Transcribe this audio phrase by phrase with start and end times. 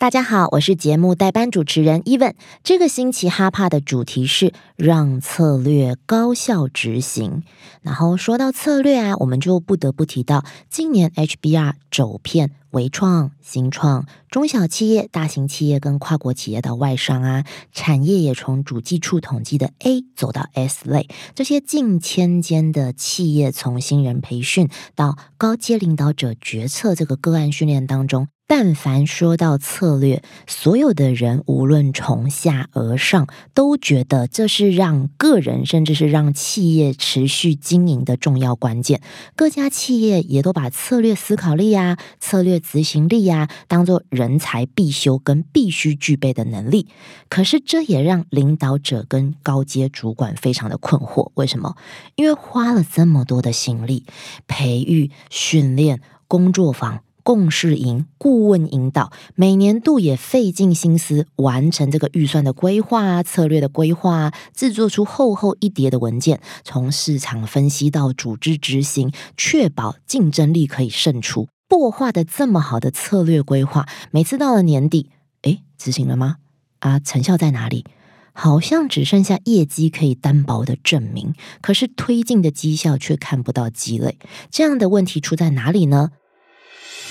[0.00, 2.34] 大家好，我是节目代班主持人 Even。
[2.62, 7.42] 这个星期哈帕的主题是让策略高效执行。
[7.82, 28.28] 然后说到策略啊，我们就不得不提到今年 HBR 走遍微创、新创、中小企业、大型企业跟跨国企业的外商啊，产业也从主计处统计的 A 走到 S 类，这些近千间的企业从新人培训到高阶领导者决策这个个案训练当中。
[28.50, 39.02] 但凡说到策略，所有的人无论从下而上，都觉得这是让个人甚至是让企业持续经营的重要关键。
[39.36, 46.88] 各家企业也都把策略思考力啊、策略执行力啊，当做人才必修跟必须具备的能力。
[47.28, 51.30] 可是这也让领导者跟高阶主管非常的困惑。
[51.34, 51.76] 为什么？
[52.14, 54.06] 因为花了这么多的心力
[54.46, 57.00] 培育、训练、工作坊。
[57.28, 71.48] 共事营、顾问引导，每年度也费尽心思完成这个预算的规划、策略的规划，制作出厚厚一叠的文件，从市场分析到组织执行，确保竞争力可以胜出。
[71.68, 75.10] 擘画的这么好的策略规划，每次到了年底，
[75.42, 76.36] 诶，执行了吗？
[76.78, 77.84] 啊，成效在哪里？
[78.32, 84.16] 好像只剩下业绩可以担保的证明，可是推进的绩效却看不到积累。
[84.50, 86.12] 这样的问题出在哪里呢？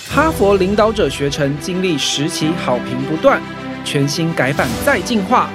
[0.09, 3.41] 哈佛领导者学程经历十期好评不断，
[3.83, 5.49] 全新改版再进化，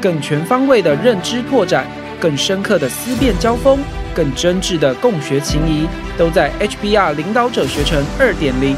[0.00, 1.86] 更全方位的认知拓展，
[2.20, 3.78] 更深刻的思辨交锋，
[4.14, 8.76] 更真挚的共学情谊，都在 HBR 领导者学程二点零。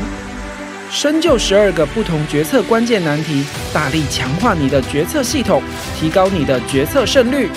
[0.91, 5.63] 深究十二个不同决策关键难题，大力强化你的决策系统，
[5.97, 7.48] 提高你的决策胜率。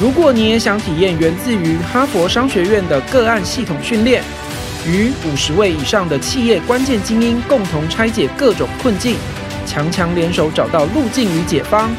[0.00, 4.22] 如果你也想体验源自于哈佛商学院的个案系统训练。
[4.84, 9.14] 与五十位以上的企业关键精英共同拆解各种困境，
[9.64, 11.94] 强强联手找到路径与解方。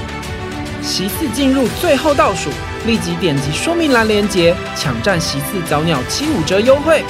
[0.82, 2.50] 席次进入最后倒数，
[2.86, 7.02] 立即点击说明栏链接，抢占席次早鸟七五折优惠。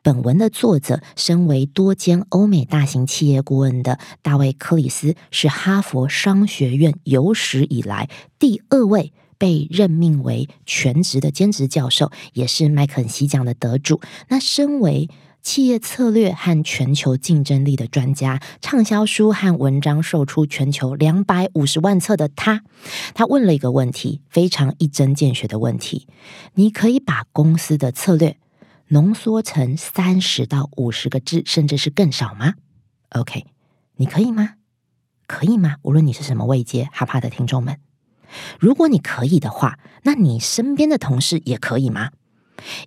[0.00, 8.08] 本文的作者，身为多间欧美大型企业顾问的大卫·克里斯，是哈佛商学院有史以来
[8.38, 9.12] 第二位。
[9.38, 14.00] 被任命为全职的兼职教授，也是麦肯锡奖的得主。
[14.28, 15.08] 那身为
[15.40, 22.64] 企业策略和全球竞争力的专家，畅销书和文章售出全球两百五十万册的他，
[23.14, 26.08] 他问了一个问题，非常一针见血的问题：
[26.54, 28.36] 你可以把公司的策略
[28.88, 32.54] 浓缩成三十到五十个字，甚至是更少吗
[33.10, 33.46] ？OK，
[33.96, 34.54] 你可以吗？
[35.26, 35.76] 可以吗？
[35.82, 37.78] 无论你是什么位阶，哈帕的听众们。
[38.58, 42.10] 如果你可以的话，那你身边的同事也可以吗？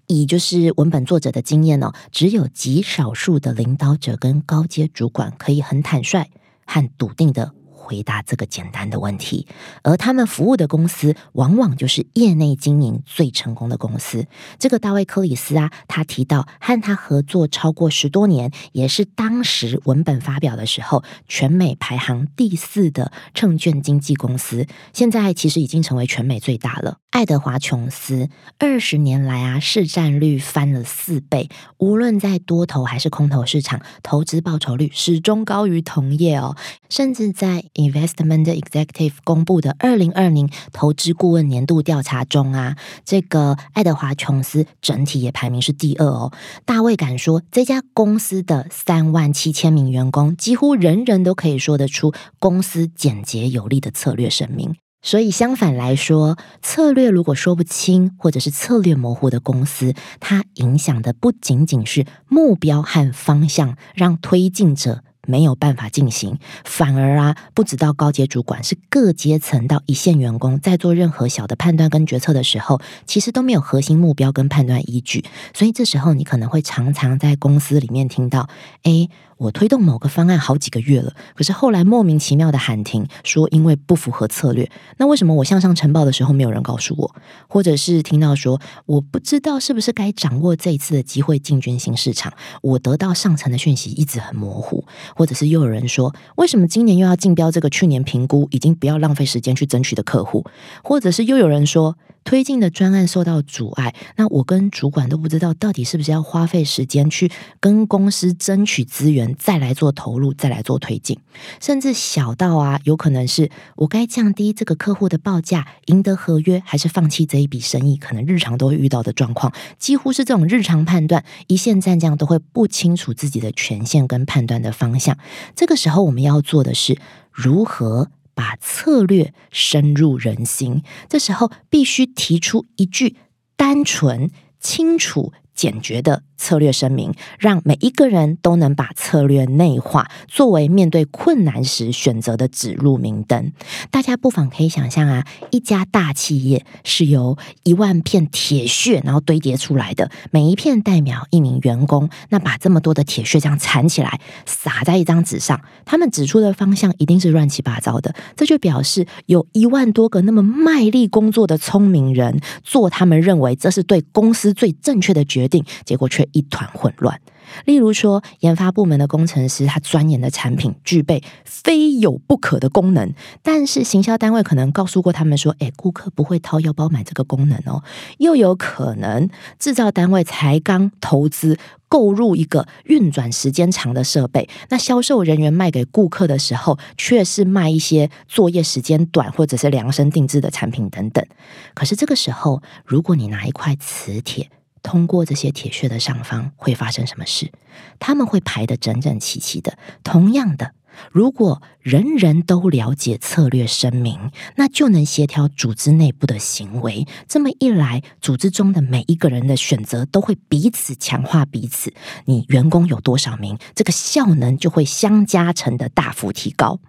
[0.08, 6.26] 以就是文本作者的经验哦，只有极少数的领导者跟高阶主管可以很坦率
[6.66, 7.54] 和笃定的。
[7.82, 9.48] 回答这个简单的问题，
[9.82, 14.28] 而他们服务的公司往往就是业内经营最成功的公司。
[14.60, 27.01] 这个大卫·克里斯啊，他提到和他合作超过十多年，也是当时文本发表的时候全美排行第四的证券经纪公司，现在其实已经成为全美最大了。
[27.12, 36.56] 爱德华·琼斯二十年来啊，市占率翻了四倍，无论在多头还是空头市场，投资报酬率始终高于同业哦，
[36.90, 37.66] 甚至在。
[37.74, 46.32] Investment Executive 公布的二零二零投资顾问年度调查中啊，这个爱德华琼斯整体也排名是第二哦。
[46.66, 54.76] 大卫敢说，这家公司的三万七千名员工，几乎人人都可以说得出公司简洁有力的策略声明。
[55.02, 65.04] 所以相反来说，策略如果说不清，或者是策略模糊的公司，它影响的不仅仅是目标和方向，让推进者。
[65.28, 75.24] 没有办法进行，反而啊，不知道高阶主管是各阶层到一线员工，在做任何小的判断跟决策的时候，其实都没有核心目标跟判断依据。
[75.54, 78.50] 所以这时候你可能会常常在公司里面听到
[78.82, 79.08] ：“哎，
[79.42, 84.70] 我推动某个方案好几个月了，可是后来莫名其妙的喊停，说因为不符合策略。
[84.98, 87.16] 那为什么我向上呈报的时候没有人告诉我？
[87.48, 92.32] 或者是听到说我不知道是不是该掌握这一次的机会进军新市场？
[92.62, 94.86] 我得到上层的讯息一直很模糊，
[95.16, 100.46] 或者是又有人说为什么今年又要竞标这个去年评估已经不要浪费时间去争取的客户？
[100.84, 101.98] 或者是又有人说。
[102.24, 111.18] 推进的专案受到阻碍，那我跟主管都不知道到底是不是要花费时间去跟公司争取资源，再来做投入，再来做推进，
[111.60, 125.18] 甚至小到啊，有可能是我该降低这个客户的报价，赢得合约，还是放弃这一笔生意，可能日常都会遇到的状况，几乎是这种日常判断，一线战将都会不清楚自己的权限跟判断的方向。
[125.56, 126.98] 这个时候，我们要做的是
[127.32, 128.10] 如何。
[128.42, 133.16] 把策略深入人心，这时候必须提出一句
[133.56, 135.32] 单纯、清楚。
[135.62, 143.52] 简决的策略声明，让每一个人都能把策略内化，作为面对困难时选择的指路明灯。
[143.92, 152.10] 大家不妨可以想象啊，一家大企业是由一万片铁屑然后堆叠出来的，每一片代表一名员工。
[152.30, 158.16] 那把这么多的铁屑这样缠起来，撒在一张纸上，他们指出的方向一定是乱七八糟的。
[158.36, 165.48] 这就表示有一万多个那么卖力工作的聪明人，做他们认为这是对公司最正确的决。
[165.52, 167.22] 定结果却一团混乱。
[167.66, 177.84] 例如说，研发部门的工程师他钻研的产品具备非有不可的功能，但是行销单位可能告诉过他们说：“哎，顾客不会掏腰包买这个功能哦。”
[178.20, 181.58] 又有可能制造单位才刚投资
[181.90, 191.26] 购入一个运转时间长的设备，那销售人员卖给顾客的时候，却是卖一些作业时间短或者是量身定制的产品等等。
[191.74, 194.50] 可是这个时候，如果你拿一块磁铁，
[194.84, 197.52] 通过这些铁屑的上方会发生什么事？
[198.00, 199.78] 他们会排得整整齐齐的。
[200.04, 200.74] 同样的，
[201.12, 207.08] 如果人人都了解策略声明，那就能协调组织内部的行为。
[207.28, 211.94] 这么一来，组织中的每一个人的选择都会彼此强化彼此。
[212.26, 216.80] 你员工有多少名，这个效能就会相加成的大幅提高。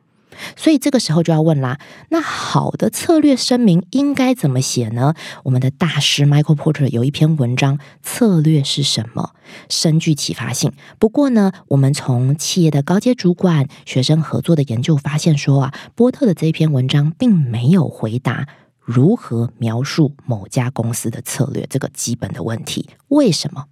[0.56, 1.78] 所以这个时候就要问啦，
[2.10, 5.14] 那好的策略声明应该怎么写呢？
[5.44, 9.34] 我们的大师 Michael Porter 有一篇文章，策略是什么？
[9.68, 10.72] 深具启发性。
[10.98, 18.48] 不过呢，我们从企业的高阶主管、学生合作的研究发现说啊，波特的这一篇文章并没有回答
[18.78, 22.88] 如何描述某家公司的策略这个基本的问题。
[23.08, 23.66] 为什么？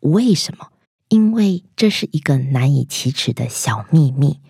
[0.00, 0.68] 为什么？
[1.08, 4.40] 因为这是一个难以启齿的小秘密。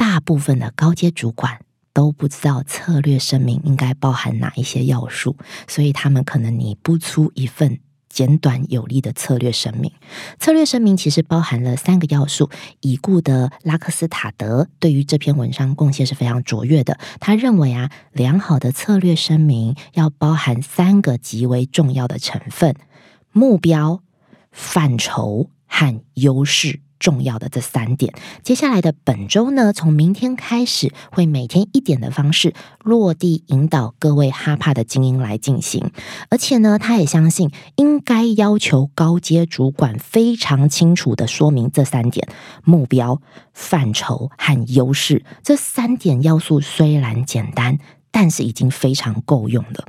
[0.00, 1.60] 大部分的高阶主管
[1.92, 5.36] 都不知道策略声明应该包含哪一些要素，
[5.68, 9.92] 所以他们可能拟不出一份简短有力的策略声明。
[10.38, 12.48] 策略声明其实包含了三个要素。
[12.80, 16.98] 已故的拉克斯塔德对于这篇文章贡献是非常卓越的。
[17.20, 22.74] 他认为啊，良好的策略声明要包含三个极为重要的成分：
[23.32, 24.02] 目标、
[24.50, 26.80] 范畴和优势。
[27.00, 28.14] 重要的这三点，
[28.44, 32.54] 接下来的本周呢，从明天开始会每天一点的方式
[32.84, 35.90] 落地引导各位哈帕的精英来进行，
[36.28, 42.28] 而且呢，他也相信应该要求高阶主管非常清楚的说明这三点：
[42.62, 43.20] 目标、
[43.54, 45.24] 范畴和优势。
[45.42, 47.78] 这三点要素虽然简单，
[48.10, 49.86] 但是已经非常够用了。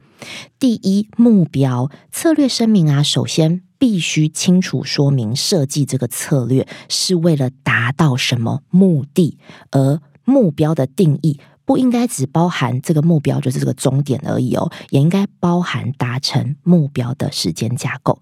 [0.59, 3.63] 第一，目标策略声明啊，首先。
[3.81, 9.39] 必须清楚说明设计这个策略是为了达到什么目的，
[9.71, 18.19] 而目标的定义不应该只包含这个目标就是这个终点而已哦，也应该包含达成目标的时间架构。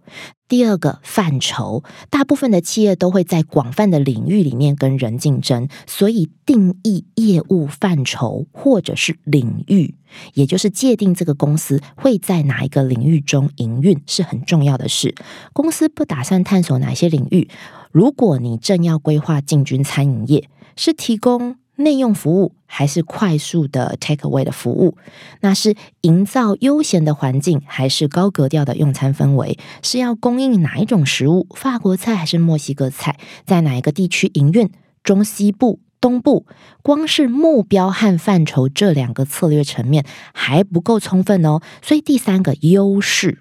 [0.47, 9.95] 第二个范畴，大部分的企业都会在广泛的领域里面跟人竞争，所以定义业务范畴或者是领域，
[10.33, 15.13] 也就是界定这个公司会在哪一个领域中营运是很重要的事。
[15.53, 17.47] 公司不打算探索哪些领域？
[17.91, 21.57] 如果你正要规划进军餐饮业，是提供。
[21.79, 24.97] 内用服务还是快速的 take away 的服务？
[25.39, 29.57] 那是营造悠闲的环境，还是高格调的用餐氛围？
[29.81, 31.47] 是要供应哪一种食物？
[31.55, 33.17] 法国菜还是墨西哥菜？
[33.45, 34.69] 在哪一个地区营运？
[35.03, 36.45] 中西部、东部？
[36.83, 41.61] 光是目标和范畴这两个策略层面还不够充分哦。
[41.81, 43.39] 所以第三个优势，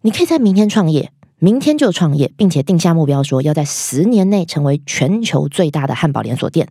[0.00, 6.66] 你可以在明天创业，明天就创业，并且定下目标，说要在十年内成为全球最大的汉堡连锁店。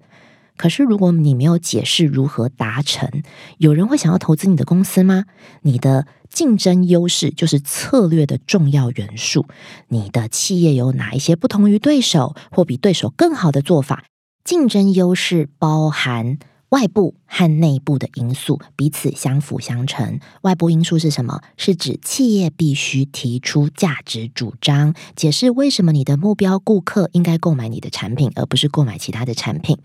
[0.61, 3.23] 可是如果你没有解释如何达成，
[3.57, 5.25] 有人会想要投资你的公司吗？
[5.63, 9.47] 你的竞争优势就是策略的重要元素。
[9.87, 14.03] 你的企业有哪一些不同于对手或比对手更好的做法？
[14.43, 16.37] 竞争优势包含。
[16.71, 20.21] 外部和内部的因素彼此相辅相成。
[20.43, 21.41] 外部因素是什么？
[21.57, 29.79] 是指企业必须提出价值主张，解释为什么你的目标顾客应该购买你的产品，而不是购买其他的产品。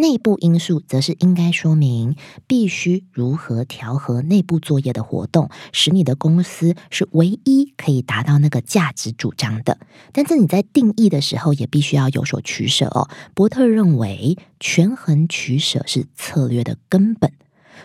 [0.00, 2.16] 内部因素则是应该说明
[2.46, 9.78] 必须如何调和内部作业的活动，使你的公司是唯一可以达到那个价值主张的。
[10.12, 13.10] 但是你在定义的时候也必须要有所取舍哦。
[13.34, 17.30] 伯特认为，权衡取舍是策略的根本。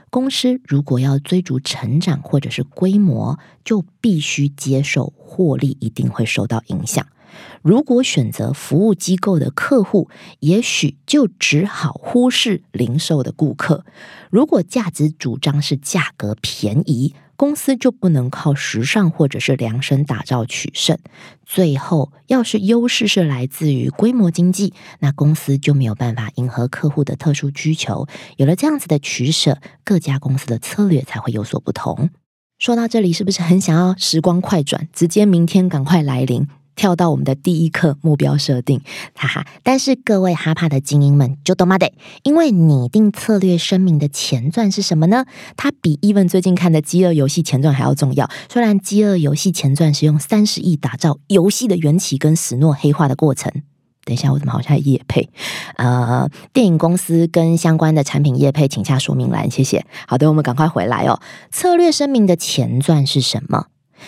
[0.09, 7.05] 公司如果要追逐成长或者是规模，就必须接受获利一定会受到影响。
[7.61, 13.85] 如果选择服务机构的客户，也许就只好忽视零售的顾客。
[14.29, 20.97] 如果价值主张是价格便宜，公司就不能靠时尚或者是量身打造取胜。
[21.45, 28.07] 最后，要是优势是来自于规模经济，那公司就没有办法迎合客户的特殊需求。
[28.37, 32.09] 有了这样子的取舍，各家公司的策略才会有所不同。
[32.57, 36.47] 说到这里，是不是很想要时光快转，直接明天赶快来临？
[36.75, 38.81] 跳到我们的第一课目标设定，
[39.15, 39.47] 哈哈！
[39.63, 41.77] 但是各位哈帕的精英们就懂吗？
[41.77, 41.91] 得，
[42.23, 45.25] 因为拟定策略声明的前传是什么呢？
[45.57, 48.29] 它比 Even 最近看的《饥饿游戏》前传还要重要。
[48.49, 53.51] 虽然《饥饿游戏》前传是用三十亿打造游戏的缘起跟史诺黑化的过程。
[54.03, 55.29] 等一下，我怎么好像叶配？
[55.77, 59.83] 呃，电影公司跟相关的产品叶配，请下说明栏，谢谢。
[60.07, 61.19] 好的，我们赶快回来哦。
[61.51, 63.65] 策略声明的前传是什么？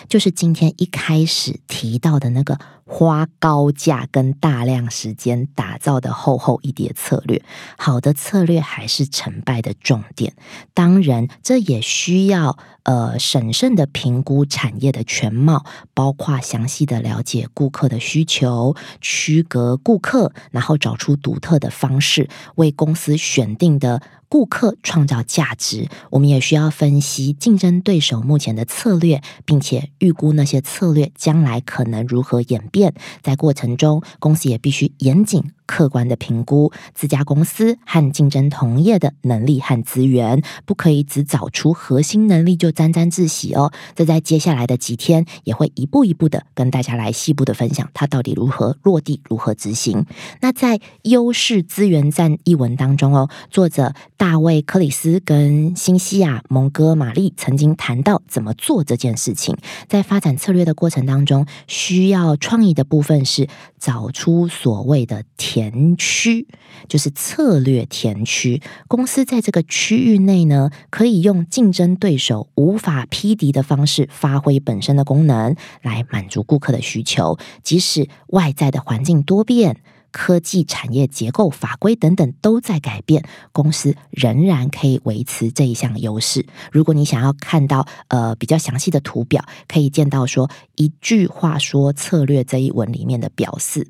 [0.08, 2.58] 就是今天一开始提到的那个。
[2.90, 7.44] 花高价跟大量时间打造的厚厚一叠策略，
[7.76, 10.34] 好的策略还是成败的重点。
[10.72, 25.88] 当然，这也需要呃审慎的评估产业的全貌，包括详细的了解顾客的需求，区隔顾客，然后找出独特的方式，为公司选定的顾客创造价值。
[26.10, 32.77] 我们也需要分析竞争对手目前的策略，并且预估那些策略将来可能如何演变。
[33.22, 35.52] 在过程中，公司也必须严谨。
[35.68, 43.70] 客观的评估自家公司和竞争同业的能力和资源，不可以只找出核心能力就沾沾自喜哦。
[43.94, 50.06] 这在接下来的几天也会一步一步的跟大家来细部的分享，它到底如何落地，如何执行。
[50.40, 59.54] 那在优势资源战一文当中哦，作者大卫克里斯跟新西亚蒙哥马利曾经谈到怎么做这件事情。
[59.86, 63.46] 在发展策略的过程当中，需要创意的部分是
[63.78, 65.24] 找出所谓的
[65.58, 66.46] 田区
[66.86, 77.36] 就是策略田区，公司在这个区域内呢，可以用竞争对手无法匹敌的方式，发挥本身的功能，来满足顾客的需求。
[77.64, 79.80] 即使外在的环境多变。
[80.10, 83.22] 科技产业结构、法规等等都在改变，
[83.52, 86.46] 公司仍然可以维持这一项优势。
[86.72, 93.86] 如果你想要看到呃比较详细的图表，可以见到说一句话说策略这一文里面的表示，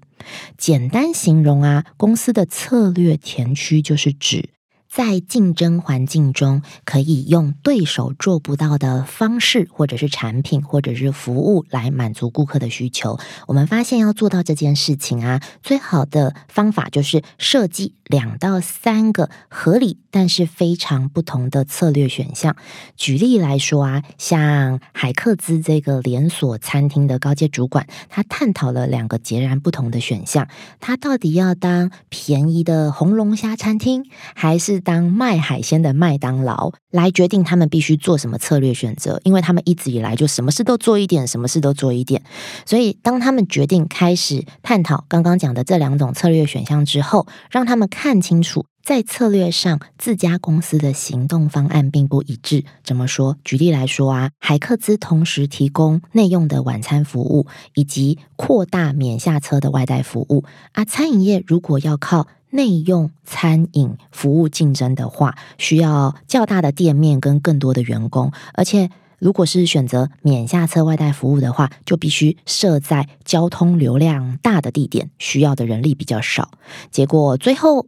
[0.56, 4.50] 简单形容啊，公司的策略田区就是指。
[4.98, 13.16] 在竞争环境中，可以用对手做不到的方式，或者是产品，或者是服务来满足顾客的需求。
[13.46, 22.56] 我们发现要做到这件事情啊，最好的方法就是设计两到三个合理但是非常不同的策略选项。
[22.96, 30.48] 举例来说啊，像海克兹这个连锁餐厅的高阶主管，他探讨了两个截然不同的选项：
[30.80, 34.82] 他到底要当便宜的红龙虾餐厅，还是？
[34.88, 42.22] 当卖海鲜的麦当劳来决定他们必须做什么策略选择，因为他们一直以来就什么事都做一点，什么事都做一点。
[42.64, 52.64] 所以，当他们决定开始探讨刚刚讲的这两种策略选项之后，让他们看清楚，在策略上自家公司的行动方案并不一致。
[52.82, 53.36] 怎么说？
[53.44, 60.86] 举例来说啊，海克兹同时提供内用的晚餐服务，以及扩大免下车的外带服务啊。
[60.86, 76.50] 餐饮业如果要靠内用餐饮服务竞争的话，需要较大的店面跟更多的员工，而且如果是选择免下车外带服务的话，就必须设在交通流量大的地点，需要的人力比较少。
[76.90, 77.86] 结果最后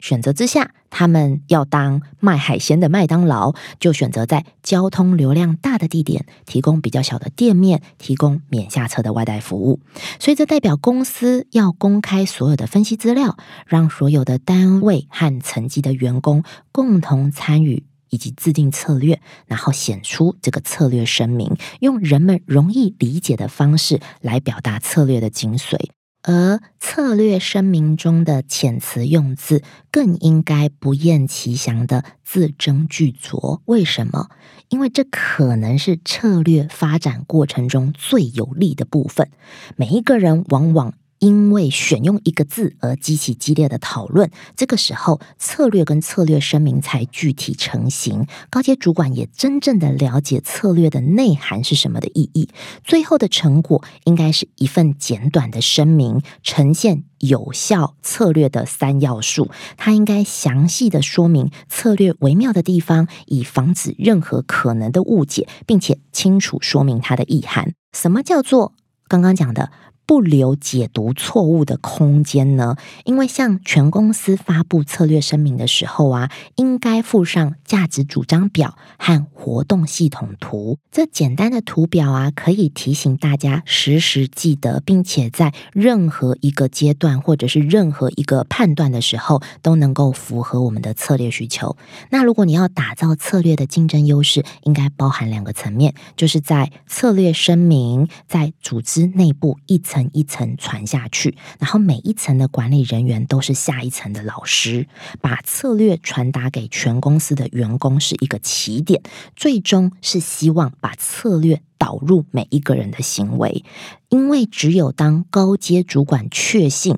[0.00, 9.80] 选择之下，他们要当卖海鲜的麦当劳，就选择在交通流量大的地点提供比较小的店面，提供免下车的外带服务。
[10.18, 16.42] 所以这代表公司要公开所有的分析资料，让所有的单位和层级的员工
[16.72, 17.84] 共同参与。
[18.12, 25.76] 以及制定策略，然后显出这个策略声明，用人们容易理解的方式来表达策略的精髓。
[26.22, 33.60] 而策略声明中的遣词用字，更应该不厌其详的字斟句酌。
[33.64, 34.28] 为什么？
[34.68, 39.30] 因为这可能是策略发展过程中最有利的部分。
[39.76, 40.94] 每一个人往往。
[41.20, 48.26] 因为选用一个字而激起激烈的讨论，这个时候策略跟策略声明才具体成型。
[48.48, 52.48] 高阶主管也真正的了解策略的内涵是什么的意义。
[52.82, 59.50] 最后的成果应该是一份简短的声明，呈现有效策略的三要素。
[59.76, 67.74] 它应该详细的说明策略微妙的地方，以防止任何可能的误解，并且清楚说明它的意涵。
[67.92, 68.72] 什么叫做
[69.06, 69.70] 刚刚讲的？
[70.10, 72.74] 不留解读错误的空间呢？
[73.04, 80.78] 因为向全公司发布策略声明的时候啊，应该附上价值主张表和活动系统图。
[80.90, 91.76] 这简单的图表啊，可以提醒大家时时记得，并且在任何一个阶段或者是任何一个判断的时候，都能够符合我们的策略需求。
[92.10, 99.99] 那如果你要打造策略的竞争优势，应该包含两个层面，就是在策略声明在组织内部一层。
[100.12, 104.86] 一层传下去，然后每一层的管理人员都是下一层的老师，
[105.20, 109.02] 把策略传达给全公司的员工是一个起点，
[109.34, 113.64] 最终是希望把策略导入每一个人的行为，
[114.08, 116.96] 因为只有当高阶主管确信。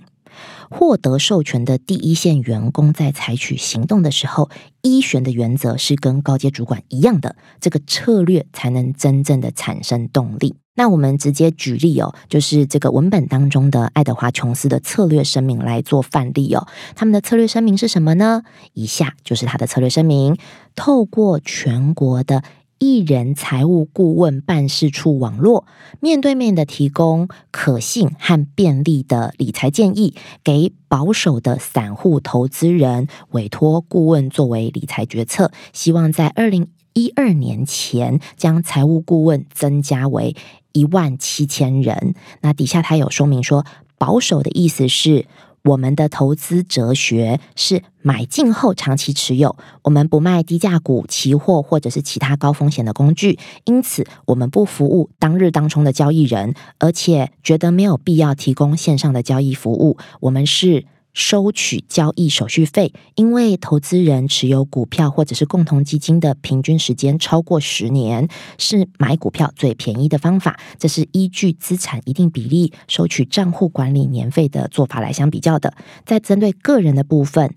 [0.71, 4.49] 获得授权的第一线员工在采取行动的时候，
[4.81, 10.55] 一选的原则是跟高阶主管一样的，这个策略才能真正的产生动力。
[10.75, 16.67] 那我们直接举例哦，就是这个文本当中的爱德华琼斯的策略声明来做范例哦。
[16.95, 18.43] 他们的策略声明是什么呢？
[18.73, 20.37] 以下就是他的策略声明：
[20.75, 22.43] 透过全国的。
[22.85, 25.67] 一人财务顾问办事处网络，
[26.01, 35.53] 面对面的提供可信和便利的理财建议，给保守的散户投资人委托顾问作为理财决策。
[35.73, 40.35] 希望在二零一二年前将财务顾问增加为
[40.73, 42.15] 一万七千人。
[42.41, 43.65] 那底下他有说明说，
[43.99, 45.27] 保守的意思是。
[45.65, 59.97] 我们的投资哲学是买进后长期持有，我们不卖低价股、期货或者是其他高风险的工具，因此我们不服务当日当冲的交易人，而且觉得没有必要提供线上的交易服务。
[60.19, 60.85] 我们是。
[61.13, 70.59] 收取交易手续费，因为投资人持有股票或者是共同基金的平均时间超过十年，是买股票最便宜的方法。
[70.79, 75.75] 这是依据资产一定比例收取账户管理年费的做法来相比较的。
[76.05, 77.55] 在针对个人的部分，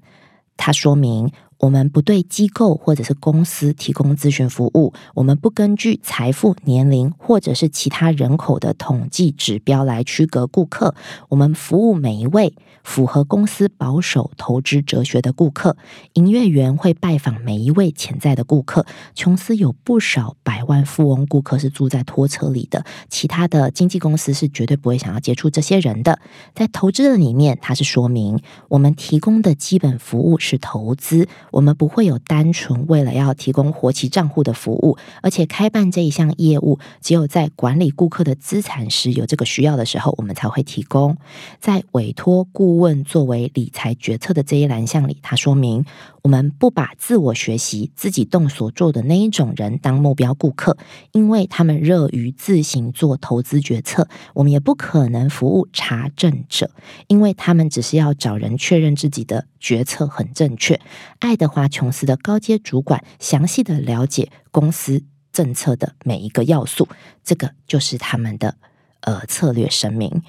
[0.57, 1.31] 他说明。
[1.65, 10.93] 我们不对机构或者是公司提供咨询服务，我们不根据财富、年龄或者是其他人口的统计指标来区隔顾客。
[11.29, 15.75] 我们服务每一位符合公司保守投资哲学的顾客。
[16.13, 18.85] 营业员会拜访每一位潜在的顾客。
[19.15, 26.19] 琼斯有不少百万富翁顾客是住在拖车里的，其他的经纪公司是绝对不会想要接触这些人的。
[26.53, 31.27] 在投资的里面，它是说明我们提供的基本服务是投资。
[31.55, 41.15] 我们不会有单纯为了要提供活期账户的服务，而且开办这一项业务，只有在管理顾客的资产时有这个需要的时候，我们才会提供。
[41.61, 45.85] 在委托顾问作为理财决策的这一栏项里，它说明。
[46.25, 50.75] 我们不把自我学习、自己动所做的那一种人当目标顾客，
[51.11, 54.07] 因为他们热于自行做投资决策。
[54.33, 56.71] 我们也不可能服务查证者，
[57.05, 60.81] 因为他们只是要找人确认自己的决策很正确。
[61.19, 66.87] 爱的德华·琼斯的高阶主管详细的了解公司政策的每一个要素，
[67.23, 68.55] 这个就是他们的
[69.01, 70.23] 呃策略声明。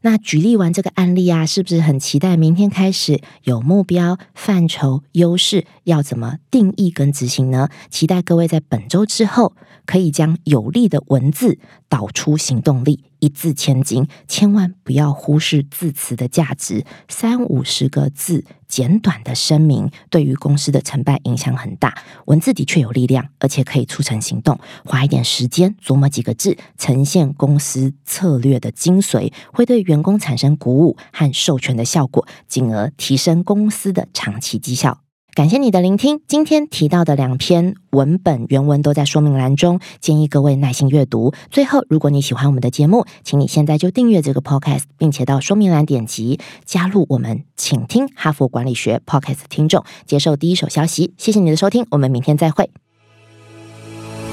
[0.00, 7.68] 那举例完这个案例啊，是不是很期待明天开始有目标、范畴、优势要怎么定义跟执行呢？
[7.90, 9.54] 期待各位在本周之后
[9.84, 11.58] 可以将有力的文字
[11.90, 16.84] 导出行动力，一字千金，千万不要忽视字词的价值。
[17.08, 21.94] 三五十个字简短的声明，对于公司的成败影响很大。
[22.26, 24.58] 文字的确有力量，而且可以促成行动。
[24.84, 35.01] 花一点时间琢磨几个字，呈现公司策略的精髓，会对员工产生鼓舞和授权的效果，进而提升公司的长期绩效。
[35.34, 36.20] 感谢你的聆听。
[36.28, 41.32] 今天提到的两篇文本原文都在说明栏中，建议各位耐心阅读。
[41.50, 51.14] 最后，如果你喜欢我们的节目，请你现在就订阅这个 podcast，并且到说明栏点击加入我们，请听哈佛管理学 podcast 听众，接受第一手消息。
[51.16, 52.68] 谢谢你的收听，我们明天再会。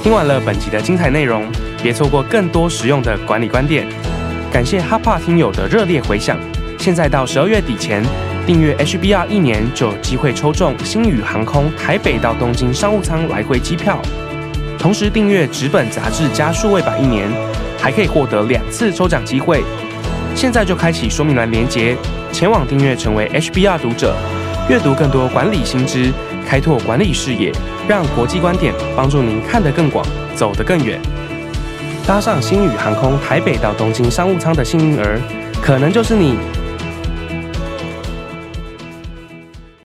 [0.03, 1.49] 听完了本集的精彩内容，
[1.81, 3.88] 别错过更多实用的管理观点。
[4.51, 6.38] 感谢哈帕听友的热烈回响。
[6.77, 8.28] 现在到十二月底前。
[8.49, 14.01] 订阅 HBR 一年就有机会抽中星宇航空台北到东京商务舱来回机票，
[14.79, 17.29] 同时订阅纸本杂志加数位版一年，
[17.77, 19.63] 还可以获得两次抽奖机会。
[20.33, 21.95] 现在就开启说明栏连接，
[22.31, 24.15] 前往订阅成为 HBR 读者，
[24.67, 26.12] 阅读更多管理新知，
[26.43, 27.51] 开拓管理视野，
[27.88, 30.99] 让国际观点帮助您看得更广，走得更远。
[32.07, 35.21] 搭上星宇航空台北到东京商务舱的幸运儿，
[35.62, 36.35] 可能就是你。